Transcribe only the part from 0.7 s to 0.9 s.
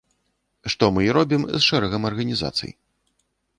Што